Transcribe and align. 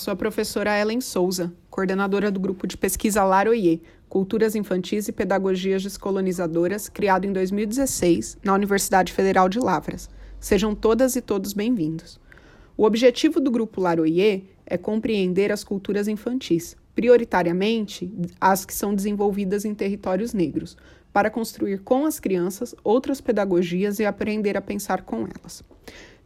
Sou 0.00 0.12
a 0.14 0.16
professora 0.16 0.80
Ellen 0.80 0.98
Souza, 0.98 1.52
coordenadora 1.68 2.30
do 2.30 2.40
grupo 2.40 2.66
de 2.66 2.74
pesquisa 2.74 3.22
Laroie, 3.22 3.82
Culturas 4.08 4.54
Infantis 4.54 5.08
e 5.08 5.12
Pedagogias 5.12 5.82
Descolonizadoras, 5.82 6.88
criado 6.88 7.26
em 7.26 7.32
2016 7.34 8.38
na 8.42 8.54
Universidade 8.54 9.12
Federal 9.12 9.46
de 9.46 9.58
Lavras. 9.58 10.08
Sejam 10.40 10.74
todas 10.74 11.16
e 11.16 11.20
todos 11.20 11.52
bem-vindos. 11.52 12.18
O 12.78 12.84
objetivo 12.84 13.40
do 13.40 13.50
grupo 13.50 13.78
Laroie 13.78 14.48
é 14.64 14.78
compreender 14.78 15.52
as 15.52 15.62
culturas 15.62 16.08
infantis, 16.08 16.78
prioritariamente 16.94 18.10
as 18.40 18.64
que 18.64 18.72
são 18.72 18.94
desenvolvidas 18.94 19.66
em 19.66 19.74
territórios 19.74 20.32
negros, 20.32 20.78
para 21.12 21.28
construir 21.28 21.80
com 21.80 22.06
as 22.06 22.18
crianças 22.18 22.74
outras 22.82 23.20
pedagogias 23.20 23.98
e 23.98 24.06
aprender 24.06 24.56
a 24.56 24.62
pensar 24.62 25.02
com 25.02 25.26
elas. 25.26 25.62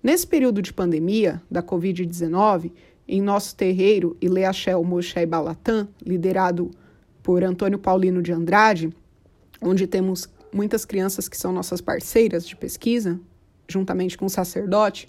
Nesse 0.01 0.27
período 0.27 0.60
de 0.60 0.70
pandemia 0.70 1.43
da 1.51 1.62
Covid-19, 1.62 2.70
em 3.06 3.20
nosso 3.20 3.54
terreiro 3.54 4.16
Ileachel 4.20 4.82
Moshe 4.82 5.26
Balatã, 5.26 5.88
liderado 6.04 6.70
por 7.22 7.42
Antônio 7.42 7.78
Paulino 7.78 8.22
de 8.22 8.32
Andrade, 8.32 8.92
onde 9.60 9.86
temos 9.86 10.28
muitas 10.52 10.84
crianças 10.84 11.28
que 11.28 11.36
são 11.36 11.52
nossas 11.52 11.80
parceiras 11.80 12.46
de 12.46 12.54
pesquisa, 12.54 13.18
juntamente 13.68 14.16
com 14.16 14.26
o 14.26 14.30
sacerdote, 14.30 15.09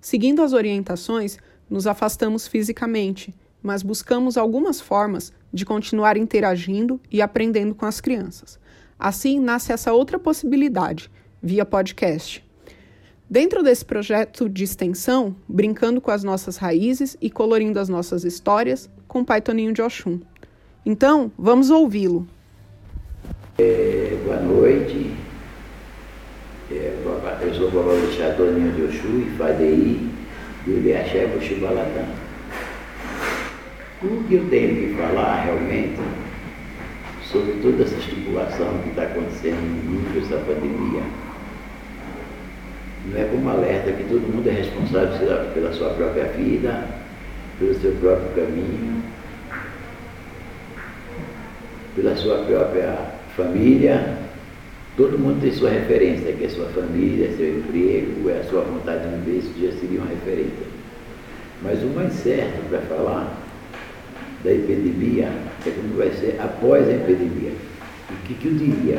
seguindo 0.00 0.42
as 0.42 0.52
orientações, 0.52 1.38
nos 1.70 1.86
afastamos 1.86 2.46
fisicamente, 2.46 3.34
mas 3.62 3.82
buscamos 3.82 4.36
algumas 4.36 4.80
formas 4.80 5.32
de 5.52 5.64
continuar 5.64 6.16
interagindo 6.16 7.00
e 7.10 7.22
aprendendo 7.22 7.74
com 7.74 7.86
as 7.86 8.00
crianças. 8.00 8.58
Assim 8.98 9.40
nasce 9.40 9.72
essa 9.72 9.92
outra 9.92 10.18
possibilidade, 10.18 11.10
via 11.42 11.64
podcast. 11.64 12.44
Dentro 13.32 13.62
desse 13.62 13.82
projeto 13.82 14.46
de 14.46 14.62
extensão, 14.62 15.34
brincando 15.48 16.02
com 16.02 16.10
as 16.10 16.22
nossas 16.22 16.58
raízes 16.58 17.16
e 17.18 17.30
colorindo 17.30 17.80
as 17.80 17.88
nossas 17.88 18.24
histórias 18.24 18.90
com 19.08 19.20
o 19.20 19.24
Pai 19.24 19.40
Toninho 19.40 19.72
de 19.72 19.80
Oxum. 19.80 20.20
Então, 20.84 21.32
vamos 21.38 21.70
ouvi-lo. 21.70 22.28
É, 23.56 24.18
boa 24.22 24.36
noite. 24.36 25.14
É, 26.70 26.94
eu 27.40 27.54
sou 27.54 27.68
o 27.68 27.70
Babá 27.70 28.34
Toninho 28.36 28.72
de 28.72 28.82
Oxum 28.82 29.22
e 29.22 29.34
Fadei 29.38 30.06
do 30.66 30.70
Iliaxé 30.70 31.26
Buxibalatã. 31.28 32.04
O 34.02 34.24
que 34.24 34.34
eu 34.34 34.46
tenho 34.50 34.76
que 34.76 34.94
falar 34.94 35.44
realmente 35.44 36.02
sobre 37.24 37.54
toda 37.62 37.82
essa 37.82 37.94
estipulação 37.94 38.78
que 38.82 38.90
está 38.90 39.04
acontecendo 39.04 39.56
no 39.56 39.90
mundo 39.90 40.20
dessa 40.20 40.36
pandemia 40.44 41.31
é 43.16 43.28
como 43.30 43.48
alerta 43.50 43.92
que 43.92 44.04
todo 44.04 44.20
mundo 44.20 44.48
é 44.48 44.52
responsável 44.52 45.50
pela 45.52 45.72
sua 45.72 45.90
própria 45.90 46.24
vida, 46.24 46.84
pelo 47.58 47.74
seu 47.74 47.92
próprio 47.92 48.28
caminho, 48.30 49.02
pela 51.94 52.16
sua 52.16 52.38
própria 52.38 52.96
família. 53.36 54.18
Todo 54.96 55.18
mundo 55.18 55.40
tem 55.40 55.52
sua 55.52 55.70
referência, 55.70 56.32
que 56.32 56.44
é 56.44 56.48
sua 56.48 56.66
família, 56.66 57.30
seu 57.36 57.58
emprego, 57.58 58.30
é 58.30 58.40
a 58.40 58.44
sua 58.44 58.62
vontade 58.62 59.08
de 59.08 59.16
viver, 59.16 59.38
isso 59.38 59.52
já 59.60 59.72
seria 59.78 60.00
uma 60.00 60.08
referência. 60.08 60.66
Mas 61.62 61.82
o 61.82 61.86
mais 61.86 62.12
certo 62.14 62.68
para 62.68 62.80
falar 62.80 63.38
da 64.42 64.52
epidemia 64.52 65.28
é 65.66 65.70
como 65.70 65.96
vai 65.96 66.10
ser 66.10 66.38
após 66.42 66.88
a 66.88 66.92
epidemia. 66.92 67.52
O 68.10 68.26
que, 68.26 68.34
que 68.34 68.46
eu 68.46 68.54
diria? 68.54 68.98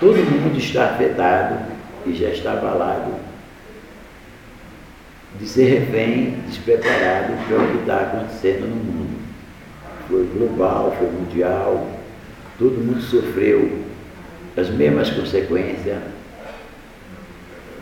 Todo 0.00 0.16
mundo 0.16 0.58
está 0.58 0.90
afetado 0.90 1.73
e 2.06 2.14
já 2.14 2.28
está 2.28 2.52
abalado 2.52 3.12
de 5.38 5.46
ser 5.46 5.80
refém, 5.80 6.36
despreparado 6.46 7.32
para 7.48 7.56
o 7.56 7.70
que 7.70 7.78
está 7.78 7.96
acontecendo 8.00 8.68
no 8.68 8.76
mundo. 8.76 9.18
Foi 10.08 10.28
global, 10.36 10.94
foi 10.98 11.10
mundial, 11.10 11.88
todo 12.58 12.84
mundo 12.84 13.00
sofreu 13.00 13.84
as 14.56 14.70
mesmas 14.70 15.10
consequências. 15.10 15.98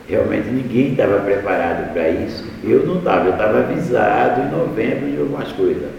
Realmente 0.09 0.49
ninguém 0.49 0.93
estava 0.93 1.21
preparado 1.21 1.93
para 1.93 2.09
isso. 2.09 2.45
Eu 2.65 2.87
não 2.87 2.99
estava, 2.99 3.27
eu 3.27 3.33
estava 3.33 3.59
avisado 3.59 4.43
em 4.43 4.51
novembro 4.51 5.11
de 5.11 5.19
algumas 5.19 5.53
coisas. 5.53 5.91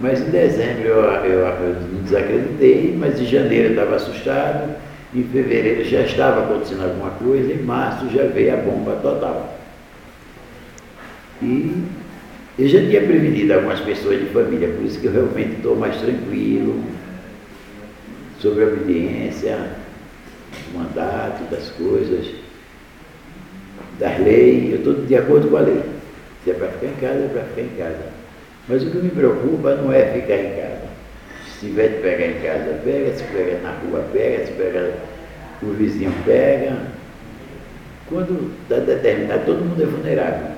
Mas 0.00 0.20
em 0.20 0.30
dezembro 0.30 0.86
eu, 0.86 1.02
eu, 1.02 1.40
eu 1.40 1.76
desacreditei, 2.02 2.94
mas 2.98 3.20
em 3.20 3.26
janeiro 3.26 3.68
eu 3.68 3.70
estava 3.70 3.96
assustado 3.96 4.74
em 5.14 5.22
fevereiro 5.22 5.84
já 5.84 6.00
estava 6.00 6.44
acontecendo 6.44 6.84
alguma 6.84 7.10
coisa, 7.10 7.52
em 7.52 7.62
março 7.62 8.10
já 8.10 8.24
veio 8.24 8.54
a 8.54 8.56
bomba 8.56 8.96
total. 8.96 9.58
E 11.40 11.84
eu 12.58 12.68
já 12.68 12.80
tinha 12.80 13.00
prevenido 13.00 13.54
algumas 13.54 13.80
pessoas 13.80 14.20
de 14.20 14.26
família, 14.26 14.68
por 14.68 14.84
isso 14.84 15.00
que 15.00 15.06
eu 15.06 15.12
realmente 15.12 15.56
estou 15.56 15.76
mais 15.76 15.96
tranquilo 16.00 16.82
sobre 18.40 18.64
a 18.64 18.66
obediência, 18.66 19.70
o 20.72 20.78
mandato, 20.78 21.48
das 21.50 21.70
coisas, 21.70 22.26
das 23.98 24.18
leis, 24.18 24.72
eu 24.72 24.78
estou 24.78 24.94
de 24.94 25.16
acordo 25.16 25.48
com 25.48 25.56
a 25.56 25.60
lei. 25.60 25.82
Se 26.42 26.50
é 26.50 26.54
para 26.54 26.68
ficar 26.68 26.86
em 26.86 26.94
casa, 26.94 27.24
é 27.24 27.28
para 27.28 27.44
ficar 27.44 27.62
em 27.62 27.76
casa. 27.76 28.12
Mas 28.68 28.82
o 28.82 28.90
que 28.90 28.98
me 28.98 29.10
preocupa 29.10 29.74
não 29.76 29.92
é 29.92 30.12
ficar 30.12 30.36
em 30.36 30.56
casa. 30.56 30.73
Se 31.64 31.70
tiver 31.70 31.88
de 31.88 32.02
pegar 32.02 32.26
em 32.26 32.42
casa, 32.42 32.78
pega, 32.84 33.16
se 33.16 33.24
pega 33.24 33.58
na 33.62 33.70
rua, 33.70 34.06
pega, 34.12 34.44
se 34.44 34.52
pega 34.52 34.92
o 35.62 35.72
vizinho 35.72 36.12
pega. 36.26 36.76
Quando 38.06 38.52
está 38.62 38.80
determinado, 38.80 39.46
todo 39.46 39.64
mundo 39.64 39.82
é 39.82 39.86
vulnerável. 39.86 40.48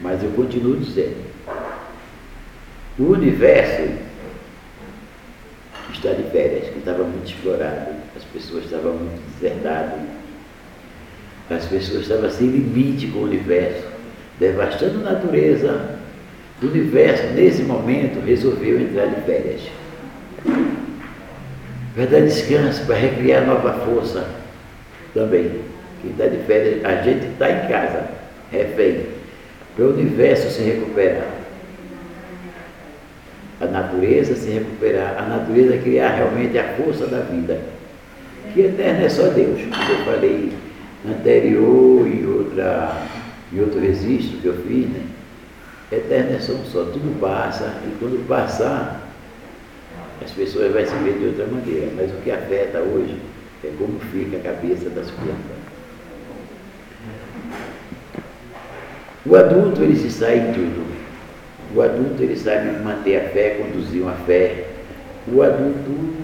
Mas 0.00 0.22
eu 0.22 0.30
continuo 0.30 0.76
dizendo, 0.76 1.16
o 3.00 3.02
universo 3.02 3.82
está 5.92 6.12
de 6.12 6.22
férias, 6.30 6.68
que 6.68 6.78
estava 6.78 7.02
muito 7.02 7.26
explorado, 7.26 7.90
as 8.16 8.22
pessoas 8.22 8.66
estavam 8.66 8.92
muito 8.92 9.20
desertadas, 9.40 10.02
as 11.50 11.64
pessoas 11.64 12.02
estavam 12.02 12.30
sem 12.30 12.46
limite 12.46 13.08
com 13.08 13.18
o 13.18 13.24
universo, 13.24 13.88
devastando 14.38 15.00
a 15.00 15.14
natureza. 15.14 15.98
O 16.62 16.66
universo, 16.66 17.24
nesse 17.34 17.62
momento, 17.64 18.24
resolveu 18.24 18.80
entrar 18.80 19.06
de 19.06 19.20
férias 19.22 19.60
para 21.94 22.06
dar 22.06 22.20
descanso, 22.20 22.84
para 22.86 22.96
recriar 22.96 23.46
nova 23.46 23.72
força 23.84 24.26
também. 25.14 25.60
Quem 26.02 26.10
está 26.10 26.26
de 26.26 26.38
férias, 26.38 26.84
a 26.84 27.02
gente 27.02 27.26
está 27.26 27.50
em 27.50 27.68
casa, 27.68 28.08
refém, 28.50 29.06
para 29.74 29.84
o 29.84 29.94
universo 29.94 30.50
se 30.50 30.62
recuperar. 30.62 31.28
A 33.60 33.66
natureza 33.66 34.34
se 34.34 34.50
recuperar, 34.50 35.16
a 35.18 35.22
natureza 35.22 35.78
criar 35.78 36.10
realmente 36.10 36.58
a 36.58 36.74
força 36.74 37.06
da 37.06 37.20
vida. 37.20 37.60
Que 38.52 38.62
eterno 38.62 39.04
é 39.04 39.08
só 39.08 39.28
Deus, 39.28 39.60
como 39.62 39.90
eu 39.90 40.04
falei 40.04 40.52
anterior 41.08 42.06
e 42.06 42.26
outra, 42.26 43.02
em 43.52 43.60
outro 43.60 43.80
registro 43.80 44.38
que 44.38 44.46
eu 44.46 44.54
fiz, 44.66 44.88
né? 44.88 45.02
Eterno 45.92 46.36
é 46.36 46.40
só 46.40 46.52
um 46.52 46.64
só, 46.64 46.84
tudo 46.84 47.18
passa, 47.20 47.72
e 47.86 47.96
quando 47.98 48.26
passar, 48.26 49.03
as 50.22 50.30
pessoas 50.30 50.72
vão 50.72 50.86
se 50.86 50.94
ver 51.04 51.18
de 51.18 51.26
outra 51.26 51.46
maneira. 51.46 51.88
Mas 51.96 52.10
o 52.10 52.16
que 52.22 52.30
afeta 52.30 52.78
hoje 52.80 53.16
é 53.64 53.70
como 53.78 53.98
fica 54.12 54.36
a 54.36 54.40
cabeça 54.40 54.90
das 54.90 55.10
crianças. 55.10 55.64
O 59.26 59.36
adulto, 59.36 59.82
ele 59.82 59.96
se 59.96 60.10
sai 60.10 60.38
em 60.38 60.52
tudo. 60.52 60.84
O 61.74 61.80
adulto, 61.80 62.22
ele 62.22 62.36
sabe 62.36 62.70
manter 62.84 63.16
a 63.16 63.28
fé, 63.30 63.56
conduzir 63.58 64.02
uma 64.02 64.12
fé. 64.12 64.66
O 65.32 65.42
adulto 65.42 66.14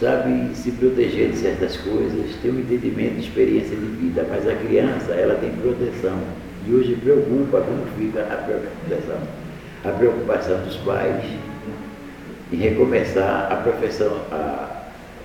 sabe 0.00 0.54
se 0.54 0.72
proteger 0.72 1.30
de 1.30 1.38
certas 1.38 1.76
coisas, 1.76 2.34
tem 2.42 2.50
um 2.50 2.58
entendimento 2.58 3.20
experiência 3.20 3.76
de 3.76 3.86
vida, 3.86 4.26
mas 4.28 4.48
a 4.48 4.54
criança, 4.54 5.12
ela 5.12 5.34
tem 5.36 5.50
proteção. 5.52 6.18
E 6.66 6.74
hoje 6.74 6.96
preocupa 6.96 7.60
como 7.60 7.84
fica 7.96 8.22
a 8.22 8.36
proteção. 8.36 9.18
A 9.84 9.90
preocupação 9.90 10.62
dos 10.64 10.76
pais, 10.78 11.24
e 12.52 12.56
recomeçar 12.56 13.48
a 13.50 13.56
profissão, 13.56 14.16
a, 14.30 14.68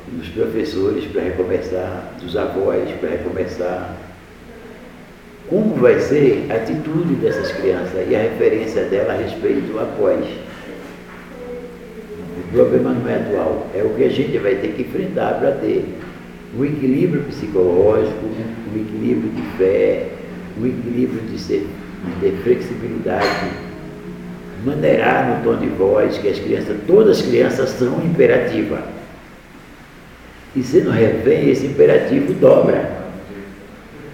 dos 0.07 0.29
professores 0.29 1.05
para 1.05 1.23
recomeçar, 1.23 2.13
dos 2.21 2.37
avós 2.37 2.89
para 2.99 3.09
recomeçar. 3.09 3.95
Como 5.49 5.75
vai 5.75 5.99
ser 5.99 6.47
a 6.49 6.55
atitude 6.55 7.15
dessas 7.15 7.51
crianças 7.51 8.07
e 8.09 8.15
a 8.15 8.21
referência 8.21 8.83
dela 8.85 9.13
a 9.13 9.17
respeito 9.17 9.77
após? 9.79 10.25
O 12.37 12.51
problema 12.51 12.91
não 12.91 13.09
é 13.09 13.15
atual, 13.15 13.67
é 13.75 13.83
o 13.83 13.89
que 13.95 14.03
a 14.03 14.09
gente 14.09 14.37
vai 14.37 14.55
ter 14.55 14.73
que 14.73 14.83
enfrentar 14.83 15.39
para 15.39 15.51
ter 15.51 15.85
um 16.57 16.63
equilíbrio 16.63 17.23
psicológico, 17.23 18.25
um 18.73 18.79
equilíbrio 18.79 19.29
de 19.31 19.41
fé, 19.57 20.07
um 20.59 20.65
equilíbrio 20.65 21.21
de, 21.29 21.39
ser, 21.39 21.67
de 22.21 22.31
flexibilidade 22.43 23.51
maneirar 24.63 25.29
no 25.29 25.43
tom 25.43 25.59
de 25.59 25.67
voz 25.67 26.17
que 26.17 26.27
as 26.27 26.39
crianças, 26.39 26.77
todas 26.87 27.19
as 27.19 27.25
crianças 27.25 27.69
são 27.71 28.03
imperativas. 28.03 28.79
E 30.55 30.63
sendo 30.63 30.89
refém, 30.89 31.49
esse 31.49 31.65
imperativo 31.65 32.33
dobra. 32.33 33.03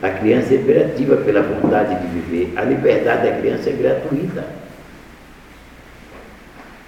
A 0.01 0.09
criança 0.09 0.53
é 0.53 0.57
imperativa 0.57 1.17
pela 1.17 1.43
vontade 1.43 1.99
de 2.01 2.07
viver. 2.07 2.57
A 2.57 2.63
liberdade 2.63 3.29
da 3.29 3.37
criança 3.37 3.69
é 3.69 3.73
gratuita. 3.73 4.45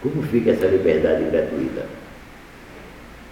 Como 0.02 0.24
fica 0.24 0.52
essa 0.52 0.66
liberdade 0.66 1.24
gratuita? 1.26 1.86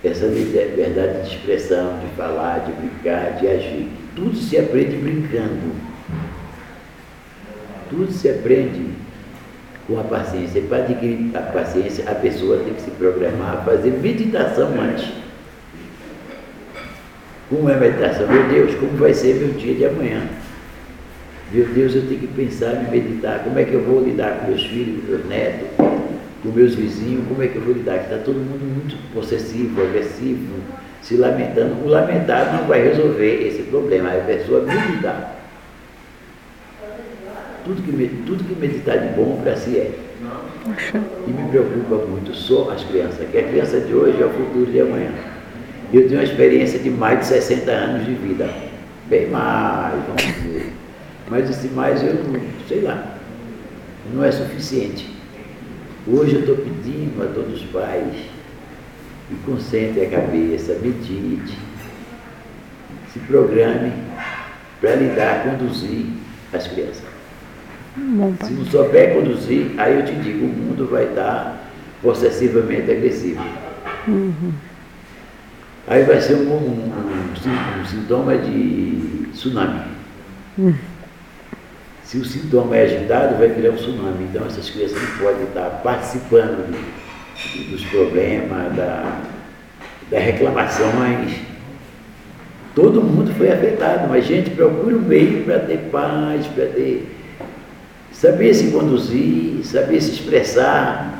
Essa 0.03 0.25
liberdade 0.25 1.24
de 1.24 1.35
expressão, 1.35 2.00
de 2.00 2.15
falar, 2.15 2.59
de 2.59 2.71
brincar, 2.74 3.38
de 3.39 3.47
agir. 3.47 3.89
Tudo 4.15 4.35
se 4.35 4.57
aprende 4.57 4.95
brincando. 4.97 5.75
Tudo 7.89 8.12
se 8.12 8.29
aprende 8.29 9.00
com 9.91 9.99
a 9.99 10.03
paciência. 10.03 10.61
Para 10.61 10.79
adquirir 10.79 11.35
a 11.35 11.41
paciência, 11.41 12.09
a 12.09 12.15
pessoa 12.15 12.57
tem 12.59 12.73
que 12.73 12.81
se 12.81 12.91
programar 12.91 13.57
a 13.57 13.61
fazer 13.61 13.91
meditação 13.91 14.69
antes. 14.79 15.11
Como 17.49 17.69
é 17.69 17.73
a 17.73 17.77
meditação? 17.77 18.27
Meu 18.27 18.47
Deus, 18.47 18.75
como 18.75 18.93
vai 18.93 19.13
ser 19.13 19.35
meu 19.35 19.49
dia 19.49 19.75
de 19.75 19.85
amanhã? 19.85 20.21
Meu 21.51 21.65
Deus, 21.65 21.93
eu 21.93 22.07
tenho 22.07 22.21
que 22.21 22.27
pensar 22.27 22.73
e 22.73 22.89
meditar. 22.89 23.43
Como 23.43 23.59
é 23.59 23.65
que 23.65 23.73
eu 23.73 23.83
vou 23.83 24.01
lidar 24.01 24.39
com 24.39 24.47
meus 24.47 24.63
filhos, 24.63 25.03
com 25.03 25.11
meus 25.11 25.25
netos, 25.25 25.67
com 26.41 26.49
meus 26.49 26.75
vizinhos? 26.75 27.27
Como 27.27 27.43
é 27.43 27.47
que 27.47 27.57
eu 27.57 27.61
vou 27.61 27.73
lidar? 27.73 27.97
Está 27.97 28.17
todo 28.19 28.35
mundo 28.35 28.63
muito 28.63 28.95
possessivo, 29.13 29.81
agressivo, 29.81 30.55
se 31.01 31.17
lamentando. 31.17 31.83
O 31.83 31.89
lamentar 31.89 32.53
não 32.53 32.67
vai 32.67 32.81
resolver 32.81 33.45
esse 33.45 33.63
problema. 33.63 34.13
A 34.13 34.21
pessoa 34.21 34.61
meditar. 34.61 35.40
Tudo 37.71 37.83
que, 37.83 38.23
tudo 38.25 38.44
que 38.44 38.59
meditar 38.59 38.97
de 38.97 39.15
bom 39.15 39.39
para 39.41 39.56
si 39.56 39.77
é. 39.77 39.91
E 41.25 41.31
me 41.31 41.50
preocupa 41.50 42.06
muito 42.06 42.33
só 42.33 42.69
as 42.69 42.83
crianças, 42.83 43.25
que 43.29 43.38
a 43.38 43.44
criança 43.44 43.79
de 43.79 43.94
hoje 43.94 44.21
é 44.21 44.25
o 44.25 44.29
futuro 44.29 44.69
de 44.69 44.81
amanhã. 44.81 45.12
Eu 45.94 46.01
tenho 46.01 46.19
uma 46.19 46.25
experiência 46.25 46.79
de 46.79 46.89
mais 46.89 47.19
de 47.19 47.27
60 47.27 47.71
anos 47.71 48.06
de 48.06 48.13
vida. 48.13 48.50
Bem 49.07 49.29
mais, 49.29 49.94
vamos 50.06 50.21
dizer. 50.44 50.73
Mas 51.29 51.50
esse 51.50 51.69
mais 51.69 52.03
eu 52.03 52.13
não, 52.15 52.41
sei 52.68 52.81
lá, 52.81 53.18
não 54.13 54.25
é 54.25 54.31
suficiente. 54.33 55.09
Hoje 56.06 56.33
eu 56.35 56.39
estou 56.41 56.57
pedindo 56.57 57.24
a 57.24 57.27
todos 57.27 57.62
os 57.62 57.69
pais 57.69 58.15
que 59.29 59.35
concentrem 59.45 60.07
a 60.07 60.09
cabeça, 60.09 60.77
medite, 60.81 61.57
se 63.13 63.19
programe 63.19 63.94
para 64.81 64.95
lidar, 64.95 65.44
conduzir 65.44 66.07
as 66.51 66.67
crianças. 66.67 67.20
Bom, 67.95 68.33
se 68.43 68.53
não 68.53 68.65
souber 68.65 69.13
conduzir, 69.15 69.71
aí 69.77 69.95
eu 69.99 70.05
te 70.05 70.13
digo, 70.13 70.45
o 70.45 70.49
mundo 70.49 70.88
vai 70.89 71.05
estar 71.05 71.61
possessivamente 72.01 72.89
agressivo. 72.89 73.43
Uhum. 74.07 74.53
Aí 75.88 76.03
vai 76.03 76.21
ser 76.21 76.35
um, 76.35 76.51
um, 76.51 76.89
um, 76.89 77.81
um 77.81 77.85
sintoma 77.85 78.38
de 78.38 79.27
tsunami. 79.33 79.81
Uhum. 80.57 80.75
Se 82.03 82.17
o 82.17 82.25
sintoma 82.25 82.75
é 82.75 82.83
agitado, 82.83 83.38
vai 83.38 83.47
virar 83.49 83.71
um 83.71 83.75
tsunami. 83.75 84.25
Então 84.29 84.45
essas 84.45 84.69
crianças 84.69 85.01
não 85.01 85.17
podem 85.17 85.43
estar 85.43 85.69
participando 85.83 86.75
dos 87.69 87.85
problemas, 87.85 88.75
da, 88.75 89.21
das 90.09 90.23
reclamações. 90.23 91.39
Todo 92.75 93.01
mundo 93.01 93.33
foi 93.35 93.51
afetado, 93.51 94.07
mas 94.07 94.25
gente, 94.25 94.49
procura 94.51 94.95
um 94.95 95.01
meio 95.01 95.43
para 95.43 95.59
ter 95.59 95.89
paz, 95.91 96.45
para 96.47 96.67
ter. 96.67 97.17
Saber 98.21 98.53
se 98.53 98.69
conduzir, 98.69 99.65
saber 99.65 100.00
se 100.00 100.12
expressar. 100.12 101.19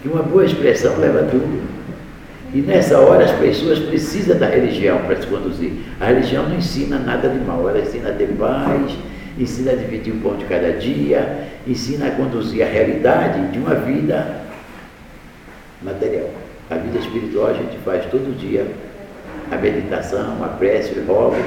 Que 0.00 0.08
uma 0.08 0.22
boa 0.22 0.44
expressão 0.44 0.98
leva 0.98 1.22
tudo. 1.30 1.62
E 2.54 2.60
nessa 2.60 2.98
hora 2.98 3.24
as 3.24 3.32
pessoas 3.32 3.78
precisam 3.78 4.38
da 4.38 4.46
religião 4.46 4.98
para 5.02 5.20
se 5.20 5.26
conduzir. 5.26 5.72
A 6.00 6.06
religião 6.06 6.48
não 6.48 6.56
ensina 6.56 6.98
nada 6.98 7.28
de 7.28 7.38
mal, 7.38 7.68
ela 7.68 7.80
ensina 7.80 8.08
a 8.08 8.12
ter 8.12 8.28
paz 8.36 8.92
ensina 9.38 9.72
a 9.72 9.74
dividir 9.74 10.12
o 10.12 10.20
pão 10.20 10.36
de 10.36 10.44
cada 10.44 10.72
dia, 10.72 11.48
ensina 11.66 12.08
a 12.08 12.10
conduzir 12.10 12.62
a 12.62 12.68
realidade 12.68 13.48
de 13.52 13.58
uma 13.58 13.74
vida 13.74 14.42
material. 15.82 16.28
A 16.70 16.76
vida 16.76 16.98
espiritual 16.98 17.48
a 17.48 17.54
gente 17.54 17.78
faz 17.78 18.04
todo 18.06 18.36
dia 18.38 18.66
a 19.50 19.56
meditação, 19.56 20.42
a 20.44 20.48
prece, 20.48 20.98
os 20.98 21.06
rogos, 21.06 21.46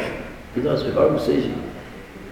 que 0.53 0.61
nossos 0.61 0.93
rogos 0.93 1.25
sejam 1.25 1.51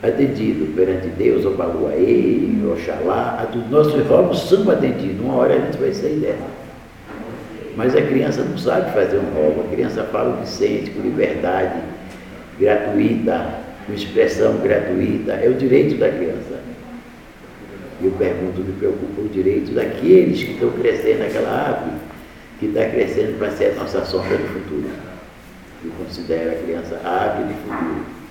atendidos 0.04 0.76
perante 0.76 1.08
Deus, 1.08 1.46
ou 1.46 1.56
Baluaê, 1.56 2.40
Oxalá. 2.74 3.50
Nossos 3.70 4.06
rogos 4.06 4.50
são 4.50 4.70
atendidos, 4.70 5.22
uma 5.22 5.36
hora 5.36 5.56
a 5.56 5.60
gente 5.60 5.78
vai 5.78 5.94
sair 5.94 6.20
dela. 6.20 6.48
Mas 7.76 7.96
a 7.96 8.02
criança 8.02 8.44
não 8.44 8.58
sabe 8.58 8.92
fazer 8.94 9.18
um 9.18 9.34
rogo, 9.34 9.66
a 9.66 9.74
criança 9.74 10.04
fala 10.12 10.36
o 10.36 10.42
que 10.42 10.50
sente, 10.50 10.92
com 10.92 11.02
liberdade 11.02 11.82
gratuita, 12.60 13.62
com 13.88 13.94
expressão 13.94 14.58
gratuita, 14.58 15.34
é 15.34 15.50
o 15.50 15.54
direito 15.56 15.98
da 15.98 16.10
criança. 16.10 16.60
E 18.02 18.06
eu 18.06 18.12
pergunto, 18.12 18.62
me 18.62 18.74
preocupa 18.74 19.22
o 19.22 19.30
direito 19.30 19.72
daqueles 19.72 20.44
que 20.44 20.52
estão 20.52 20.70
crescendo 20.72 21.20
naquela 21.20 21.50
árvore, 21.50 21.98
que 22.60 22.66
está 22.68 22.86
crescendo 22.86 23.38
para 23.40 23.50
ser 23.52 23.72
a 23.72 23.76
nossa 23.76 24.04
sombra 24.06 24.38
do 24.38 24.48
futuro. 24.50 24.90
Eu 25.84 25.92
considero 25.98 26.52
a 26.52 26.56
criança 26.56 27.02
árvore 27.04 27.54
de 27.54 27.54
futuro. 27.62 28.23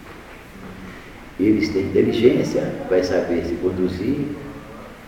Eles 1.43 1.71
têm 1.71 1.87
inteligência, 1.87 2.73
vai 2.89 3.03
saber 3.03 3.45
se 3.45 3.55
conduzir, 3.55 4.29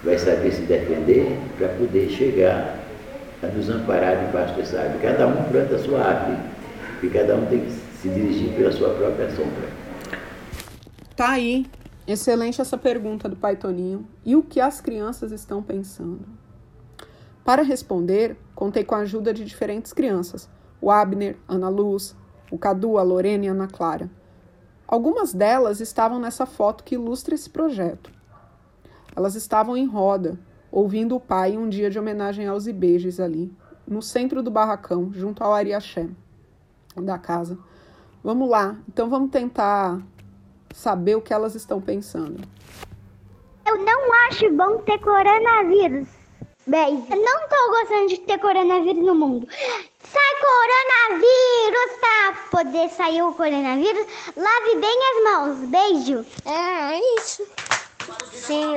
vai 0.03 0.19
saber 0.19 0.53
se 0.53 0.63
defender 0.63 1.39
para 1.57 1.69
poder 1.69 2.09
chegar 2.11 2.79
a 3.43 3.47
nos 3.47 3.69
amparar 3.71 4.27
debaixo 4.27 4.55
dessa 4.55 4.81
árvore. 4.81 4.99
Cada 5.03 5.27
um 5.27 5.45
planta 5.45 5.77
a 5.77 5.79
sua 5.79 6.01
árvore 6.01 6.39
e 7.03 7.09
cada 7.09 7.37
um 7.37 7.47
tem 7.47 7.61
que 7.61 7.71
se 7.71 8.09
dirigir 8.09 8.53
pela 8.55 8.73
sua 8.73 8.91
própria 8.91 9.31
sombra. 9.31 9.69
Tá 11.17 11.31
aí. 11.31 11.67
Excelente 12.07 12.61
essa 12.61 12.77
pergunta 12.77 13.29
do 13.29 13.37
Pai 13.37 13.57
Toninho. 13.57 14.07
E 14.25 14.37
o 14.37 14.43
que 14.43 14.61
as 14.61 14.81
crianças 14.81 15.33
estão 15.33 15.63
pensando? 15.63 16.21
Para 17.43 17.63
responder, 17.63 18.37
contei 18.55 18.85
com 18.85 18.95
a 18.95 18.99
ajuda 18.99 19.33
de 19.33 19.45
diferentes 19.45 19.93
crianças: 19.93 20.49
o 20.81 20.91
Abner, 20.91 21.37
Ana 21.49 21.69
Luz, 21.69 22.15
o 22.51 22.59
Cadu, 22.59 22.99
a 22.99 23.03
Lorena 23.03 23.47
e 23.47 23.49
a 23.49 23.53
Ana 23.53 23.69
Clara. 23.69 24.11
Algumas 24.87 25.33
delas 25.33 25.81
estavam 25.81 26.19
nessa 26.19 26.47
foto 26.47 26.85
que 26.85 26.95
ilustra 26.95 27.35
esse 27.35 27.49
projeto. 27.49 28.11
Elas 29.17 29.35
estavam 29.35 29.77
em 29.77 29.87
roda, 29.87 30.39
ouvindo 30.71 31.17
o 31.17 31.21
pai 31.21 31.53
em 31.53 31.59
um 31.59 31.69
dia 31.69 31.91
de 31.91 31.99
homenagem 31.99 32.47
aos 32.47 32.67
Ibejes 32.67 33.21
ali, 33.21 33.53
no 33.87 34.03
centro 34.03 34.43
do 34.43 34.51
barracão, 34.51 35.13
junto 35.13 35.43
ao 35.43 35.55
Ariaxé 35.55 36.09
da 36.97 37.19
casa. 37.19 37.59
Vamos 38.23 38.49
lá, 38.49 38.77
então 38.89 39.09
vamos 39.09 39.31
tentar 39.31 40.01
saber 40.75 41.15
o 41.15 41.21
que 41.21 41.33
elas 41.33 41.55
estão 41.55 41.81
pensando. 41.81 42.41
Eu 43.67 43.85
não 43.85 44.29
acho 44.29 44.51
bom 44.53 44.79
ter 44.79 44.99
coronavírus. 44.99 46.24
Beijo. 46.67 47.07
Eu 47.11 47.17
não 47.17 47.49
tô 47.49 47.71
gostando 47.71 48.09
de 48.09 48.19
ter 48.21 48.39
coronavírus 48.39 49.05
no 49.05 49.15
mundo. 49.15 49.47
Sai 50.03 50.35
coronavírus, 50.41 52.01
tá? 52.01 52.49
Poder 52.51 52.89
sair 52.91 53.23
o 53.23 53.35
coronavírus, 53.35 54.07
lave 54.37 54.77
bem 54.77 54.99
as 55.11 55.25
mãos. 55.25 55.69
Beijo. 55.69 56.27
É, 56.47 56.95
é 56.95 57.01
isso. 57.19 57.47
Sim. 58.33 58.75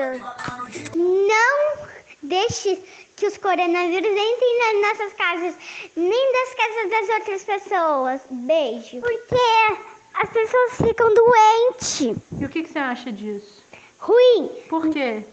Não 0.95 1.87
deixe 2.23 2.83
que 3.15 3.27
os 3.27 3.37
coronavírus 3.37 4.11
entrem 4.11 4.81
nas 4.81 4.89
nossas 4.89 5.13
casas, 5.13 5.55
nem 5.95 6.33
das 6.33 6.53
casas 6.55 6.89
das 6.91 7.19
outras 7.19 7.43
pessoas. 7.43 8.21
Beijo. 8.29 8.99
Porque 8.99 9.79
as 10.13 10.29
pessoas 10.29 10.77
ficam 10.85 11.13
doentes. 11.13 12.17
E 12.39 12.45
o 12.45 12.49
que, 12.49 12.63
que 12.63 12.69
você 12.69 12.79
acha 12.79 13.11
disso? 13.11 13.63
Ruim. 13.99 14.49
Por 14.69 14.89
quê? 14.89 15.23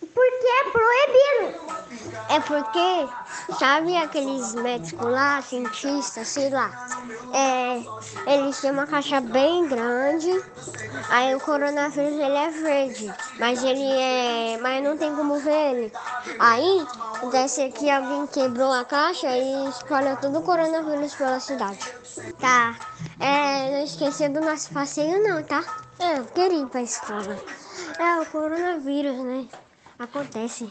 Porque 0.00 0.46
é 0.46 0.70
proibido. 0.70 1.80
É 2.28 2.40
porque, 2.40 3.54
sabe 3.58 3.96
aqueles 3.96 4.54
médicos 4.54 5.10
lá, 5.10 5.42
cientistas, 5.42 6.28
sei 6.28 6.48
lá, 6.48 6.70
é, 7.34 7.82
eles 8.32 8.60
têm 8.60 8.70
uma 8.70 8.86
caixa 8.86 9.20
bem 9.20 9.66
grande, 9.68 10.42
aí 11.08 11.34
o 11.34 11.40
coronavírus 11.40 12.12
ele 12.12 12.36
é 12.36 12.50
verde, 12.50 13.14
mas 13.38 13.62
ele 13.64 13.82
é. 13.82 14.58
Mas 14.62 14.82
não 14.82 14.96
tem 14.96 15.14
como 15.14 15.38
ver 15.40 15.72
ele. 15.72 15.92
Aí 16.38 16.86
desse 17.30 17.62
aqui 17.62 17.90
alguém 17.90 18.26
quebrou 18.28 18.72
a 18.72 18.84
caixa 18.84 19.28
e 19.36 19.68
espalhou 19.68 20.16
todo 20.16 20.38
o 20.38 20.42
coronavírus 20.42 21.14
pela 21.14 21.40
cidade. 21.40 21.92
Tá. 22.38 22.76
É, 23.18 23.70
não 23.70 23.84
esqueça 23.84 24.28
do 24.28 24.40
nosso 24.40 24.70
passeio 24.72 25.22
não, 25.22 25.42
tá? 25.42 25.62
É, 25.98 26.18
eu 26.18 26.24
queria 26.26 26.62
ir 26.62 26.66
pra 26.66 26.82
escola. 26.82 27.36
É 27.98 28.20
o 28.20 28.26
coronavírus, 28.26 29.18
né? 29.18 29.48
Acontece. 30.00 30.66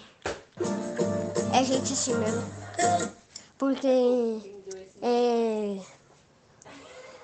É 1.53 1.63
gente 1.63 1.93
assim 1.93 2.15
mesmo. 2.15 2.41
Porque 3.59 3.87
é, 5.03 5.79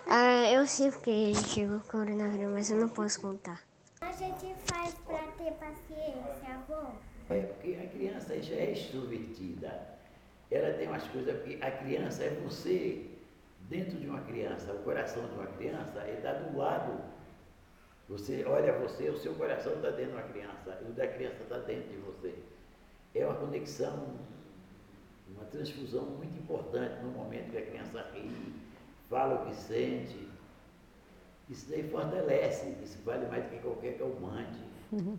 ah, 0.05 0.51
eu 0.51 0.67
sei 0.67 0.91
porque 0.91 1.33
chegou 1.33 1.77
o 1.77 1.81
coronavírus, 1.81 2.53
mas 2.53 2.69
eu 2.69 2.77
não 2.77 2.89
posso 2.89 3.19
contar. 3.19 3.59
A 4.01 4.11
gente 4.11 4.53
faz 4.67 4.93
pra 5.03 5.17
ter 5.17 5.51
paciência, 5.53 6.47
avô? 6.47 6.89
É 7.31 7.41
porque 7.41 7.75
a 7.83 7.87
criança 7.87 8.39
já 8.39 8.53
é 8.53 8.71
extrovertida. 8.73 9.97
Ela 10.51 10.77
tem 10.77 10.87
umas 10.87 11.07
coisas, 11.07 11.35
porque 11.37 11.57
a 11.59 11.71
criança 11.71 12.23
é 12.23 12.29
você, 12.35 13.09
dentro 13.61 13.97
de 13.97 14.07
uma 14.07 14.21
criança, 14.21 14.71
o 14.73 14.83
coração 14.83 15.25
de 15.25 15.33
uma 15.33 15.47
criança, 15.47 16.03
ele 16.05 16.17
está 16.17 16.33
do 16.33 16.55
lado. 16.55 17.14
Você 18.07 18.43
olha 18.45 18.77
você, 18.79 19.09
o 19.09 19.17
seu 19.17 19.33
coração 19.33 19.73
está 19.73 19.89
dentro 19.89 20.11
de 20.11 20.17
uma 20.17 20.27
criança, 20.27 20.79
e 20.81 20.89
o 20.89 20.93
da 20.93 21.07
criança 21.07 21.41
está 21.41 21.57
dentro 21.59 21.89
de 21.89 21.97
você. 21.97 22.35
É 23.15 23.25
uma 23.25 23.35
conexão 23.35 24.15
uma 25.29 25.45
transfusão 25.45 26.03
muito 26.03 26.37
importante 26.37 27.01
no 27.01 27.11
momento 27.11 27.51
que 27.51 27.57
a 27.57 27.65
criança 27.65 28.01
ri, 28.13 28.53
fala 29.09 29.41
o 29.41 29.45
que 29.47 29.55
sente. 29.55 30.27
Isso 31.49 31.69
daí 31.69 31.83
fortalece, 31.89 32.75
isso 32.83 32.97
vale 33.03 33.25
mais 33.27 33.43
do 33.43 33.49
que 33.51 33.59
qualquer 33.59 33.97
calmante. 33.97 34.59
Uhum. 34.91 35.17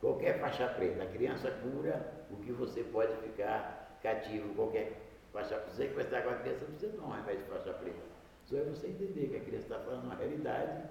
Qualquer 0.00 0.40
faixa 0.40 0.68
preta. 0.68 1.02
A 1.02 1.06
criança 1.06 1.50
cura 1.50 2.12
o 2.30 2.36
que 2.36 2.52
você 2.52 2.82
pode 2.84 3.14
ficar 3.16 3.98
cativo, 4.02 4.54
qualquer 4.54 4.92
faixa 5.32 5.56
preta. 5.56 5.70
Você 5.70 5.88
que 5.88 5.94
vai 5.94 6.22
com 6.22 6.30
a 6.30 6.34
criança, 6.36 6.64
você 6.66 6.86
não 6.96 7.12
ao 7.12 7.18
invés 7.18 7.38
de 7.38 7.44
faixa 7.46 7.72
preta. 7.72 7.98
Só 8.46 8.56
é 8.56 8.62
você 8.62 8.88
entender 8.88 9.28
que 9.28 9.36
a 9.36 9.40
criança 9.40 9.64
está 9.64 9.78
falando 9.80 10.04
uma 10.04 10.14
realidade 10.14 10.88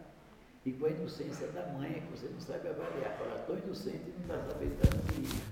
com 0.73 0.85
a 0.85 0.89
inocência 0.89 1.47
da 1.47 1.67
mãe 1.73 1.89
é 1.89 1.99
que 1.99 2.17
você 2.17 2.29
não 2.33 2.39
sabe 2.39 2.67
avaliar. 2.67 3.17
Inocente 3.65 4.03
e 4.07 4.27
não 4.27 4.35
está 4.35 4.51
sabendo. 4.51 5.49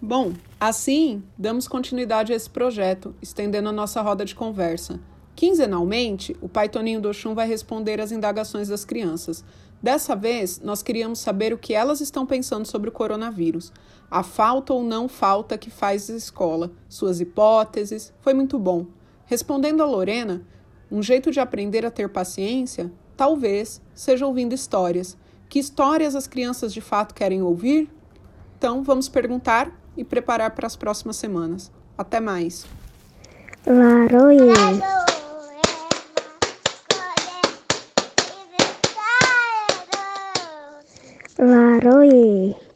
Bom, 0.00 0.32
assim 0.60 1.22
damos 1.36 1.66
continuidade 1.66 2.32
a 2.32 2.36
esse 2.36 2.48
projeto, 2.48 3.14
estendendo 3.20 3.68
a 3.68 3.72
nossa 3.72 4.00
roda 4.00 4.24
de 4.24 4.34
conversa. 4.34 5.00
Quinzenalmente, 5.34 6.36
o 6.40 6.48
pai 6.48 6.68
Toninho 6.68 7.00
do 7.00 7.08
Oxum 7.08 7.34
vai 7.34 7.46
responder 7.46 8.00
às 8.00 8.12
indagações 8.12 8.68
das 8.68 8.84
crianças. 8.84 9.44
Dessa 9.82 10.16
vez, 10.16 10.60
nós 10.60 10.82
queríamos 10.82 11.20
saber 11.20 11.52
o 11.52 11.58
que 11.58 11.74
elas 11.74 12.00
estão 12.00 12.26
pensando 12.26 12.66
sobre 12.66 12.88
o 12.88 12.92
coronavírus, 12.92 13.72
a 14.10 14.22
falta 14.22 14.72
ou 14.72 14.82
não 14.82 15.08
falta 15.08 15.56
que 15.56 15.70
faz 15.70 16.10
a 16.10 16.16
escola, 16.16 16.72
suas 16.88 17.20
hipóteses. 17.20 18.12
Foi 18.20 18.34
muito 18.34 18.58
bom. 18.58 18.86
Respondendo 19.26 19.82
a 19.82 19.86
Lorena, 19.86 20.42
um 20.90 21.02
jeito 21.02 21.30
de 21.30 21.38
aprender 21.38 21.84
a 21.84 21.90
ter 21.90 22.08
paciência 22.08 22.90
talvez 23.18 23.82
seja 23.94 24.24
ouvindo 24.24 24.54
histórias. 24.54 25.16
Que 25.48 25.58
histórias 25.58 26.14
as 26.14 26.28
crianças 26.28 26.72
de 26.72 26.80
fato 26.80 27.12
querem 27.12 27.42
ouvir? 27.42 27.90
Então, 28.56 28.82
vamos 28.84 29.08
perguntar 29.08 29.72
e 29.96 30.04
preparar 30.04 30.52
para 30.52 30.68
as 30.68 30.76
próximas 30.76 31.16
semanas. 31.16 31.70
Até 31.96 32.20
mais! 32.20 32.64
Laroie. 33.66 34.52
Laroie. 41.38 42.67